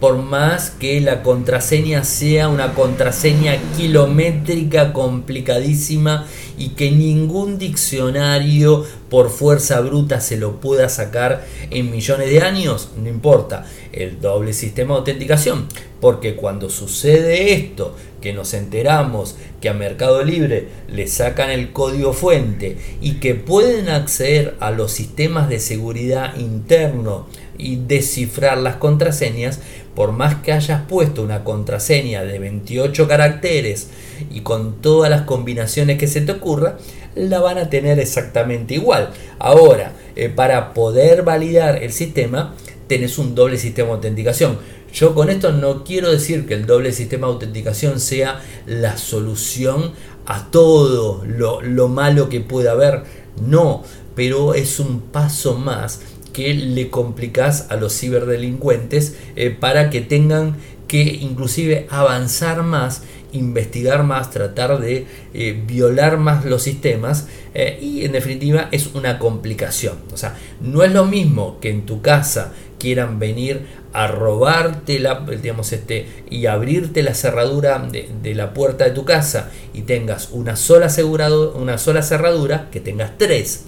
[0.00, 9.28] Por más que la contraseña sea una contraseña kilométrica complicadísima y que ningún diccionario por
[9.28, 14.94] fuerza bruta se lo pueda sacar en millones de años, no importa, el doble sistema
[14.94, 15.66] de autenticación,
[16.00, 22.12] porque cuando sucede esto, que nos enteramos que a Mercado Libre le sacan el código
[22.12, 27.26] fuente y que pueden acceder a los sistemas de seguridad interno
[27.58, 29.60] y descifrar las contraseñas,
[30.00, 33.88] por más que hayas puesto una contraseña de 28 caracteres
[34.30, 36.78] y con todas las combinaciones que se te ocurra,
[37.14, 39.10] la van a tener exactamente igual.
[39.38, 42.54] Ahora, eh, para poder validar el sistema,
[42.86, 44.56] tenés un doble sistema de autenticación.
[44.90, 49.92] Yo con esto no quiero decir que el doble sistema de autenticación sea la solución
[50.24, 53.02] a todo lo, malo que pueda haber.
[53.46, 56.00] No, pero es un paso más
[56.40, 60.56] que le complicas a los ciberdelincuentes eh, para que tengan
[60.88, 68.06] que inclusive avanzar más, investigar más, tratar de eh, violar más los sistemas eh, y
[68.06, 69.98] en definitiva es una complicación.
[70.14, 75.20] O sea, no es lo mismo que en tu casa quieran venir a robarte la,
[75.20, 80.56] digamos, este, y abrirte la cerradura de, la puerta de tu casa y tengas una
[80.56, 83.66] sola, asegurado, una sola cerradura, que tengas tres.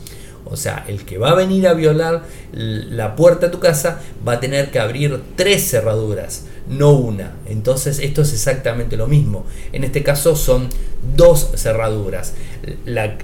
[0.52, 4.34] O sea, el que va a venir a violar la puerta de tu casa va
[4.34, 7.36] a tener que abrir tres cerraduras, no una.
[7.46, 9.46] Entonces esto es exactamente lo mismo.
[9.72, 10.68] En este caso son
[11.16, 12.34] dos cerraduras,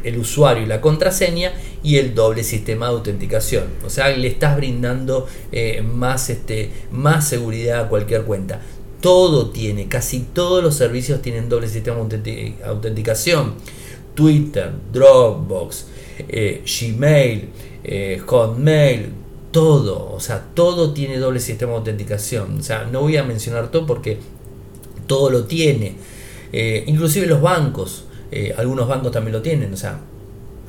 [0.03, 1.53] el usuario y la contraseña
[1.83, 3.64] y el doble sistema de autenticación.
[3.85, 8.62] O sea, le estás brindando eh, más, este, más seguridad a cualquier cuenta.
[9.03, 13.55] Todo tiene, casi todos los servicios tienen doble sistema de autenticación.
[14.14, 15.85] Twitter, Dropbox,
[16.29, 17.49] eh, Gmail,
[17.85, 19.12] eh, Hotmail,
[19.51, 22.59] todo, o sea, todo tiene doble sistema de autenticación.
[22.59, 24.19] O sea, no voy a mencionar todo porque
[25.07, 25.95] todo lo tiene.
[26.53, 28.05] Eh, inclusive los bancos,
[28.57, 29.73] algunos bancos también lo tienen.
[29.73, 30.01] O sea,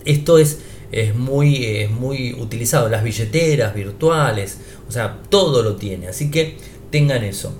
[0.05, 0.59] esto es,
[0.91, 2.89] es, muy, es muy utilizado.
[2.89, 6.07] Las billeteras virtuales, o sea, todo lo tiene.
[6.07, 6.55] Así que
[6.89, 7.53] tengan eso.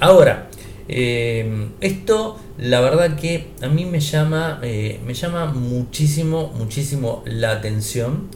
[0.00, 0.48] ahora,
[0.88, 8.28] esto la verdad que a mí me llama, eh, me llama muchísimo, muchísimo la atención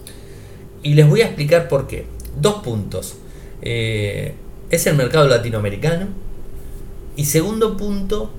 [0.83, 2.05] y les voy a explicar por qué.
[2.39, 3.17] Dos puntos.
[3.63, 4.35] Eh,
[4.71, 6.09] es el mercado latinoamericano
[7.17, 8.31] y segundo punto,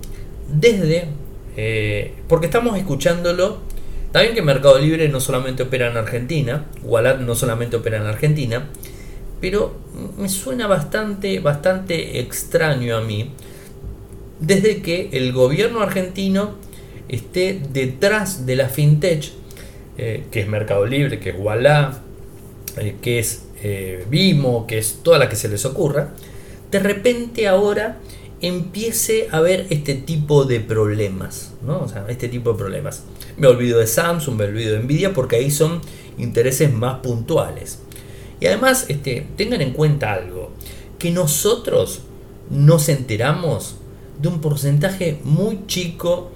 [0.48, 1.08] desde,
[1.58, 3.60] eh, porque estamos escuchándolo,
[4.12, 8.70] también que Mercado Libre no solamente opera en Argentina, Wallet no solamente opera en Argentina,
[9.40, 9.76] pero
[10.18, 13.32] me suena bastante, bastante extraño a mí
[14.42, 16.56] desde que el gobierno argentino
[17.08, 19.32] esté detrás de la fintech,
[19.98, 22.02] eh, que es Mercado Libre, que es Walla,
[22.78, 26.10] eh, que es eh, Vimo, que es toda la que se les ocurra,
[26.72, 28.00] de repente ahora
[28.42, 31.82] empiece a haber este tipo de problemas, ¿no?
[31.82, 33.04] O sea, este tipo de problemas.
[33.38, 35.82] Me olvido de Samsung, me olvido de Nvidia, porque ahí son
[36.18, 37.80] intereses más puntuales.
[38.40, 40.52] Y además, este, tengan en cuenta algo,
[40.98, 42.02] que nosotros
[42.50, 43.76] nos enteramos
[44.22, 46.32] de un porcentaje muy chico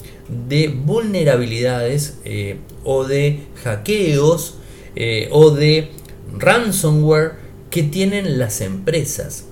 [0.48, 4.56] de vulnerabilidades eh, o de hackeos
[4.96, 5.92] eh, o de
[6.38, 7.34] ransomware
[7.70, 9.46] que tienen las empresas.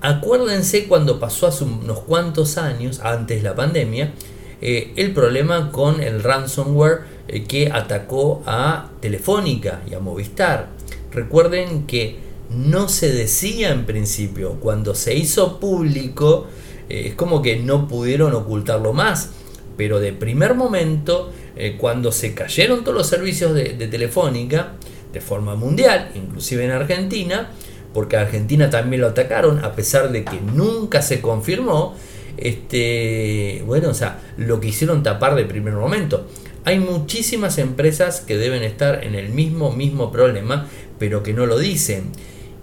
[0.00, 4.12] Acuérdense cuando pasó hace unos cuantos años, antes de la pandemia,
[4.60, 7.12] eh, el problema con el ransomware
[7.48, 10.68] que atacó a Telefónica y a Movistar.
[11.12, 12.18] Recuerden que
[12.50, 16.46] no se decía en principio, cuando se hizo público,
[16.92, 19.30] eh, es como que no pudieron ocultarlo más.
[19.78, 24.74] Pero de primer momento, eh, cuando se cayeron todos los servicios de, Telefónica,
[25.12, 27.50] de forma mundial, inclusive en Argentina,
[27.94, 31.94] porque Argentina también lo atacaron, a pesar de que nunca se confirmó,
[32.36, 36.26] este, bueno, o sea, lo quisieron tapar de primer momento.
[36.64, 40.68] Hay muchísimas empresas que deben estar en el mismo, mismo problema,
[40.98, 42.12] pero que no lo dicen.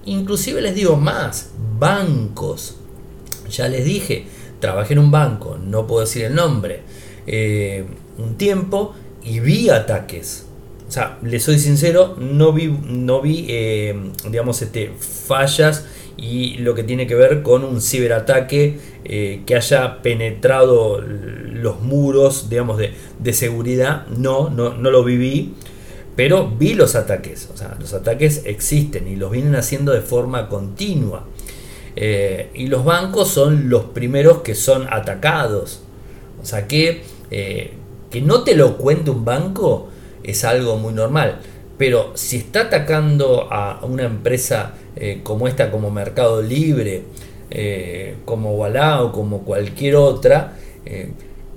[0.05, 2.78] Inclusive les digo más, bancos.
[3.49, 4.25] Ya les dije,
[4.59, 6.81] trabajé en un banco, no puedo decir el nombre,
[7.27, 7.85] eh,
[8.17, 8.93] un tiempo
[9.23, 10.45] y vi ataques.
[10.87, 13.95] O sea, les soy sincero, no vi, no vi eh,
[14.29, 15.85] digamos, este, fallas
[16.17, 22.49] y lo que tiene que ver con un ciberataque eh, que haya penetrado los muros,
[22.49, 24.07] digamos, de, de seguridad.
[24.07, 25.53] No, no, no lo viví
[26.19, 27.47] pero vi los ataques.
[27.53, 31.23] O sea, los ataques existen y los vienen haciendo de forma continua.
[32.01, 35.81] Eh, y los bancos son los primeros que son atacados.
[36.41, 37.73] O sea que, eh,
[38.09, 39.89] que no te lo cuente un banco
[40.23, 41.39] es algo muy normal.
[41.77, 47.03] Pero si está atacando a una empresa eh, como esta, como Mercado Libre,
[48.25, 50.53] como Walla o como cualquier otra,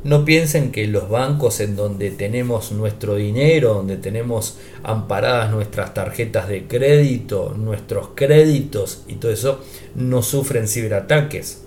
[0.05, 6.49] no piensen que los bancos en donde tenemos nuestro dinero, donde tenemos amparadas nuestras tarjetas
[6.49, 9.61] de crédito, nuestros créditos y todo eso,
[9.95, 11.63] no sufren ciberataques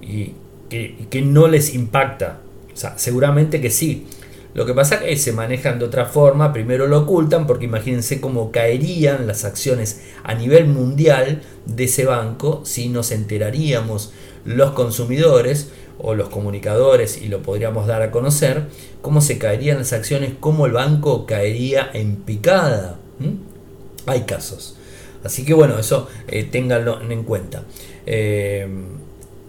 [0.00, 0.34] y
[0.68, 2.40] que, no les impacta.
[2.72, 4.06] O sea, seguramente que sí.
[4.54, 8.20] Lo que pasa es que se manejan de otra forma, primero lo ocultan porque imagínense
[8.20, 14.12] cómo caerían las acciones a nivel mundial de ese banco si nos enteraríamos
[14.46, 18.64] los consumidores o los comunicadores y lo podríamos dar a conocer,
[19.02, 22.98] cómo se caerían las acciones, cómo el banco caería en picada.
[24.06, 24.76] Hay casos.
[25.24, 27.64] Así que bueno, eso eh, ténganlo en cuenta.
[28.06, 28.68] Eh,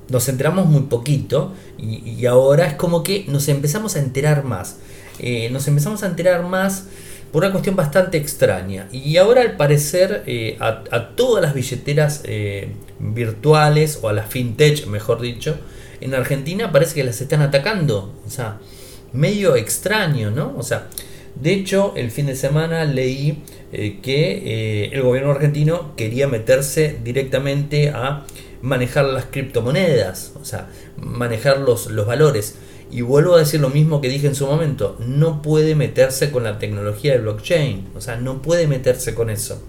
[0.09, 4.77] nos enteramos muy poquito y, ahora es como que nos empezamos a enterar más.
[5.19, 6.85] Eh, nos empezamos a enterar más
[7.31, 8.87] por una cuestión bastante extraña.
[8.91, 10.23] Y ahora al parecer
[10.59, 12.23] a, a, todas las billeteras
[12.99, 15.57] virtuales o a las fintech, mejor dicho,
[16.01, 18.13] en Argentina parece que las están atacando.
[18.25, 18.59] O sea,
[19.13, 20.53] medio extraño, ¿no?
[20.57, 20.87] O sea,
[21.35, 26.97] de hecho, el fin de semana leí eh, que eh, el gobierno argentino quería meterse
[27.03, 28.25] directamente a
[28.61, 32.55] manejar las criptomonedas, o sea, manejar los, los valores.
[32.89, 36.43] Y vuelvo a decir lo mismo que dije en su momento, no puede meterse con
[36.43, 39.61] la tecnología de blockchain, o sea, no puede meterse con eso.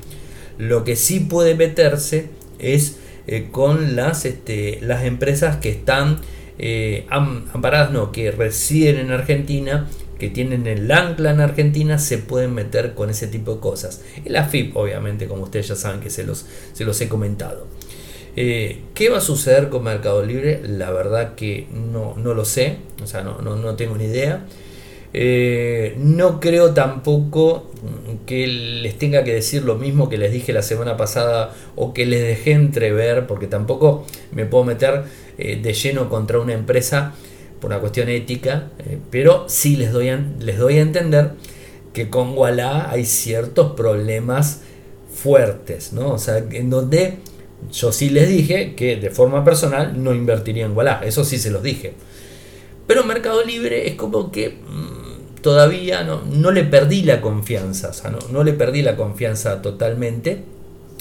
[0.57, 2.97] Lo que sí puede meterse es
[3.29, 6.19] eh, con las, este, las empresas que están
[6.59, 9.87] eh, amparadas, no, que residen en Argentina,
[10.19, 14.03] que tienen el ancla en Argentina, se pueden meter con ese tipo de cosas.
[14.25, 17.69] El AFIP, obviamente, como ustedes ya saben que se los, se los he comentado.
[18.35, 20.63] Eh, ¿Qué va a suceder con Mercado Libre?
[20.65, 24.47] La verdad que no, lo sé, o sea, no, no, tengo ni idea.
[25.15, 27.71] Eh, no creo tampoco
[28.27, 32.05] que les tenga que decir lo mismo que les dije la semana pasada o que
[32.07, 35.05] les dejé entrever, porque tampoco me puedo meter
[35.39, 37.15] eh, de lleno contra una empresa
[37.61, 38.71] por una cuestión ética,
[39.11, 41.33] pero sí les doy, a, les doy a entender
[41.93, 44.61] que con Walla hay ciertos problemas
[45.13, 46.13] fuertes, ¿no?
[46.13, 47.17] O sea, en donde
[47.73, 51.51] yo sí les dije que de forma personal no invertiría en Wallah, eso sí se
[51.51, 51.95] los dije.
[52.87, 54.98] Pero Mercado Libre es como que mm,
[55.43, 60.45] todavía no, no, le perdí la confianza, no, no le perdí la confianza totalmente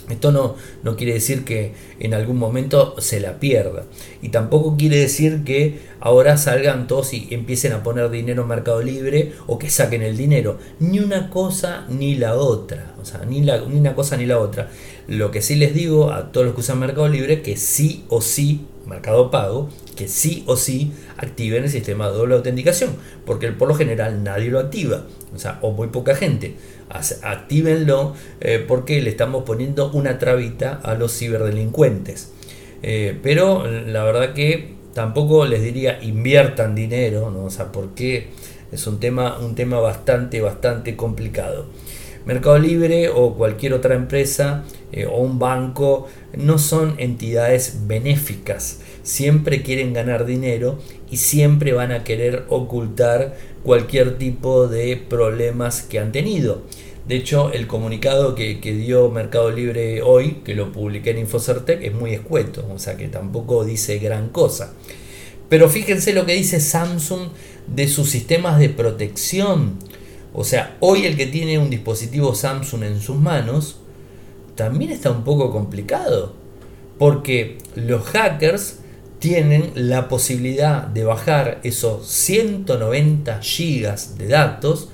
[0.10, 3.84] esto no, no, quiere decir que en algún momento se la pierda.
[4.22, 8.82] Y tampoco quiere decir que ahora salgan todos y empiecen a poner dinero en Mercado
[8.82, 10.60] Libre o que saquen el dinero.
[10.80, 12.96] Ni una cosa ni la otra.
[13.02, 14.70] O sea, ni, la, ni una cosa ni la otra.
[15.08, 18.22] Lo que sí les digo a todos los que usan Mercado Libre, que sí o
[18.22, 22.92] sí, Mercado Pago, que sí o sí activen el sistema de doble autenticación.
[23.26, 25.04] Porque por lo general nadie lo activa.
[25.36, 26.56] O sea, o muy poca gente
[26.90, 32.32] actívenlo eh, porque le estamos poniendo una trabita a los ciberdelincuentes.
[32.84, 37.46] Eh, pero la verdad que tampoco les diría inviertan dinero, ¿no?
[37.46, 38.30] o sea, porque
[38.72, 41.68] es un tema, un tema bastante, bastante complicado.
[42.28, 48.82] Mercado Libre o cualquier otra empresa eh, o un banco no son entidades benéficas.
[49.02, 50.78] Siempre quieren ganar dinero
[51.10, 56.64] y siempre van a querer ocultar cualquier tipo de problemas que han tenido.
[57.08, 61.94] De hecho, el comunicado que, dio Mercado Libre hoy, que lo publiqué en Infocertec, es
[61.94, 64.74] muy escueto, o sea que tampoco dice gran cosa.
[65.48, 67.30] Pero fíjense lo que dice Samsung
[67.68, 69.80] de sus sistemas de protección.
[70.40, 73.78] O sea, hoy el que tiene un dispositivo Samsung en sus manos
[74.54, 76.34] también está un poco complicado.
[77.00, 78.82] Porque los hackers
[79.18, 84.90] tienen la posibilidad de bajar esos 190 gigas de datos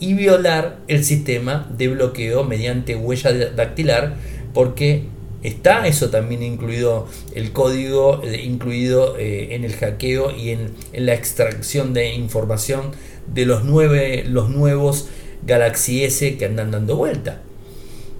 [0.00, 4.16] y violar el sistema de bloqueo mediante huella dactilar
[4.52, 5.04] porque
[5.42, 11.14] está eso también incluido el código eh, incluido eh, en el hackeo y en, la
[11.14, 12.92] extracción de información
[13.26, 15.08] de los, nueve, los nuevos
[15.46, 17.40] Galaxy S que andan dando vuelta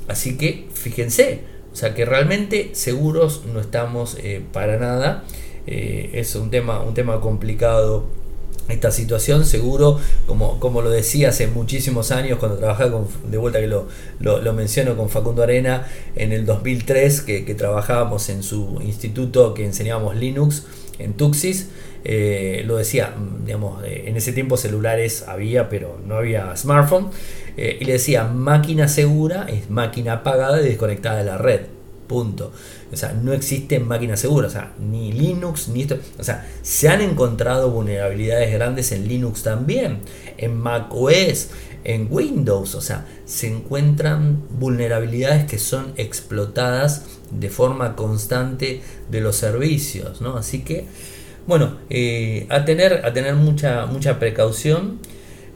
[0.09, 1.41] así que fíjense
[1.73, 5.25] o sea que realmente seguros no estamos eh, para nada.
[5.67, 8.07] Es un tema un tema complicado
[8.69, 13.61] esta situación seguro, como, como lo decía hace muchísimos años cuando trabajaba con, de vuelta
[13.61, 13.89] que lo,
[14.21, 15.87] lo, menciono con Facundo Arena
[16.17, 20.65] en el 2003, que, trabajábamos en su instituto que enseñábamos Linux
[20.99, 21.69] en Tuxis,
[22.05, 27.11] eh, lo decía, digamos, eh, en ese tiempo celulares había, pero no había smartphone,
[27.57, 31.61] eh, y le decía, máquina segura es máquina apagada y desconectada de la red.
[32.07, 32.53] Punto.
[32.93, 35.99] O sea, no existen máquinas seguras, o sea, ni Linux, ni esto.
[36.19, 40.01] O sea, se han encontrado vulnerabilidades grandes en Linux también,
[40.37, 41.51] en Mac OS,
[41.85, 42.75] en Windows.
[42.75, 50.37] O sea, se encuentran vulnerabilidades que son explotadas de forma constante de los servicios, ¿no?
[50.37, 50.87] Así que,
[51.47, 54.99] bueno, eh, a tener, a tener mucha, mucha precaución.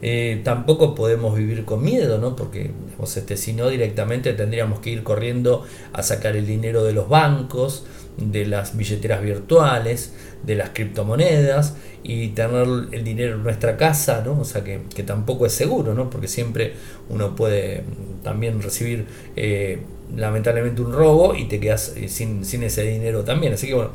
[0.07, 2.35] Eh, tampoco podemos vivir con miedo, ¿no?
[2.35, 2.69] Porque
[3.03, 7.87] este, si no directamente tendríamos que ir corriendo a sacar el dinero de los bancos,
[8.17, 14.39] de las billeteras virtuales, de las criptomonedas y tener el dinero en nuestra casa, ¿no?
[14.41, 14.77] O sea que,
[15.07, 16.11] tampoco es seguro, ¿no?
[16.11, 16.73] Porque siempre
[17.09, 17.81] uno puede
[18.21, 19.79] también recibir eh,
[20.15, 23.53] lamentablemente un robo y te quedas eh, sin, sin ese dinero también.
[23.53, 23.89] Así que bueno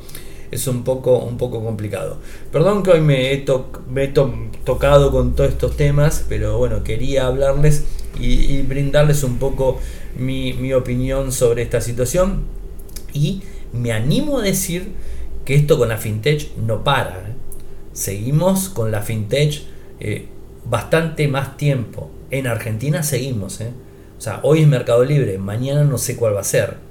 [0.50, 2.18] es un poco, un poco complicado.
[2.52, 3.44] Perdón que hoy me he,
[4.64, 7.84] tocado con todos estos temas, pero bueno, quería hablarles
[8.18, 9.78] y, brindarles un poco
[10.16, 12.42] mi, opinión sobre esta situación.
[13.12, 13.42] Y
[13.72, 14.92] me animo a decir
[15.44, 17.28] que esto con la fintech no para.
[17.28, 17.34] ¿eh?
[17.92, 19.62] Seguimos con la fintech
[20.00, 20.26] eh,
[20.64, 22.10] bastante más tiempo.
[22.30, 23.60] En Argentina seguimos.
[23.60, 23.70] ¿eh?
[24.18, 26.89] O sea, hoy es Mercado Libre, mañana no sé cuál va a ser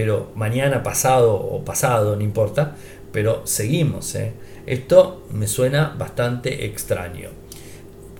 [0.00, 2.76] pero mañana, pasado o pasado, no importa,
[3.10, 4.14] pero seguimos.
[4.14, 4.32] ¿eh?
[4.64, 7.30] Esto me suena bastante extraño.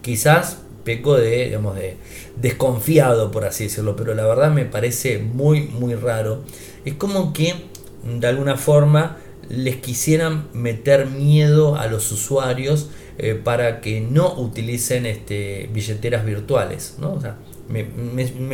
[0.02, 1.96] Quizás peco de, digamos, de
[2.34, 6.42] desconfiado, por así decirlo, pero la verdad me parece muy, muy raro.
[6.84, 7.54] Es como que
[8.02, 9.18] de alguna forma
[9.48, 16.96] les quisieran meter miedo a los usuarios eh, para que no utilicen este, billeteras virtuales.
[16.98, 17.12] ¿no?
[17.12, 17.36] O sea,
[17.68, 17.84] me,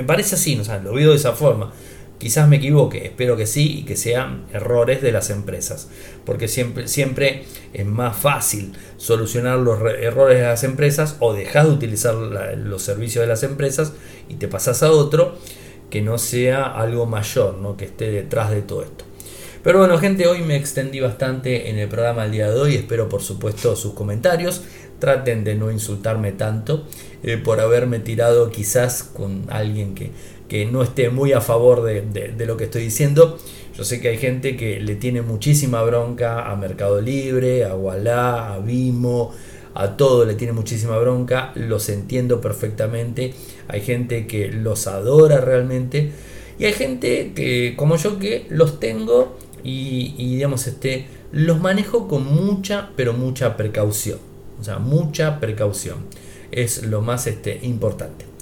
[0.05, 0.63] parece así, ¿no?
[0.81, 1.73] lo veo de esa forma.
[2.19, 5.89] Quizás me equivoque, espero que sí y que sean errores de las empresas,
[6.25, 11.73] porque siempre, siempre es más fácil solucionar los errores de las empresas o dejar de
[11.73, 13.93] utilizar los servicios de las empresas
[14.29, 15.37] y te pasas a otro
[15.91, 17.77] que no sea algo mayor, ¿no?
[17.77, 19.05] que esté detrás de todo esto.
[19.65, 22.75] Pero bueno, gente, hoy me extendí bastante en el programa del día de hoy.
[22.75, 24.63] Espero, por supuesto, sus comentarios.
[24.99, 26.87] Traten de no insultarme tanto
[27.23, 30.11] eh, por haberme tirado quizás con alguien que,
[30.71, 33.39] no esté muy a favor de, lo que estoy diciendo.
[33.77, 38.55] Yo sé que hay gente que le tiene muchísima bronca a Mercado Libre, a Wallah,
[38.55, 39.33] a Vimo,
[39.75, 41.51] a todo le tiene muchísima bronca.
[41.57, 43.35] Los entiendo perfectamente.
[43.67, 46.13] Hay gente que los adora realmente.
[46.59, 52.07] Y hay gente que, como yo, que los tengo y, y digamos, este, los manejo
[52.07, 54.19] con mucha, pero mucha precaución.
[54.61, 55.97] O sea, mucha precaución.
[56.53, 58.34] Es lo más este, importante.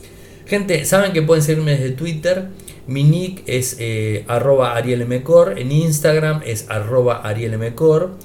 [0.47, 2.49] Gente, saben que pueden seguirme desde Twitter.
[2.87, 5.59] Mi nick es eh, arroba arielmcor.
[5.59, 8.17] En Instagram es arroba arielmcor.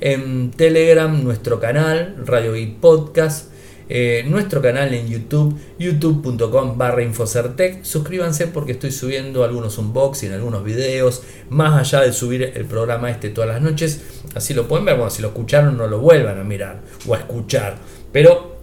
[0.00, 3.52] En Telegram, nuestro canal, Radio y Podcast.
[3.88, 7.84] Eh, nuestro canal en YouTube, youtube.com barra Infocertec.
[7.84, 13.28] Suscríbanse porque estoy subiendo algunos unboxing, algunos videos, más allá de subir el programa este
[13.28, 14.00] todas las noches.
[14.34, 17.18] Así lo pueden ver, bueno, si lo escucharon no lo vuelvan a mirar o a
[17.18, 17.76] escuchar.
[18.10, 18.53] Pero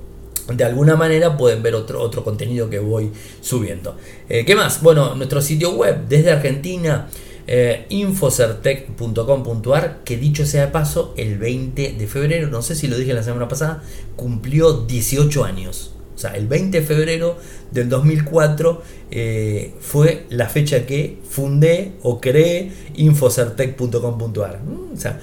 [0.48, 3.12] de alguna manera pueden ver otro, otro contenido que voy
[3.42, 3.98] subiendo.
[4.30, 4.82] Eh, ¿Qué más?
[4.82, 7.10] Bueno, nuestro sitio web desde Argentina,
[7.48, 12.98] eh, infocertec.com.ar, que dicho sea de paso, el 20 de febrero, no sé si lo
[12.98, 13.82] dije la semana pasada,
[14.16, 15.96] cumplió 18 años.
[16.16, 17.38] O sea, el 20 de febrero
[17.72, 24.62] del 2004 eh, fue la fecha que fundé o creé infocertec.com.ar.
[24.94, 25.20] O sea,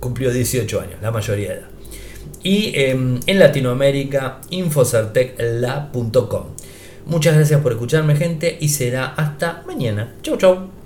[0.00, 1.77] cumplió 18 años, la mayoría de edad
[2.42, 6.44] y em, en Latinoamérica infocertecla.com.
[7.06, 10.14] Muchas gracias por escucharme gente y será hasta mañana.
[10.22, 10.68] Chau chau.